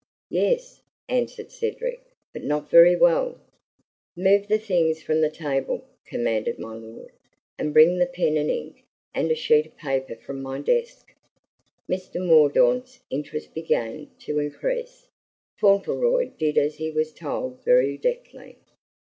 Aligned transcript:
"Yes," 0.31 0.81
answered 1.07 1.51
Cedric, 1.51 2.01
"but 2.33 2.43
not 2.43 2.71
very 2.71 2.95
well." 2.95 3.39
"Move 4.17 4.47
the 4.47 4.57
things 4.57 5.03
from 5.03 5.21
the 5.21 5.29
table," 5.29 5.83
commanded 6.05 6.57
my 6.57 6.73
lord, 6.73 7.11
"and 7.59 7.71
bring 7.71 7.99
the 7.99 8.07
pen 8.07 8.35
and 8.35 8.49
ink, 8.49 8.83
and 9.13 9.29
a 9.29 9.35
sheet 9.35 9.67
of 9.67 9.77
paper 9.77 10.15
from 10.15 10.41
my 10.41 10.59
desk." 10.59 11.13
Mr. 11.87 12.19
Mordaunt's 12.19 12.99
interest 13.11 13.53
began 13.53 14.09
to 14.21 14.39
increase. 14.39 15.05
Fauntleroy 15.59 16.31
did 16.35 16.57
as 16.57 16.77
he 16.77 16.89
was 16.89 17.13
told 17.13 17.63
very 17.63 17.95
deftly. 17.95 18.57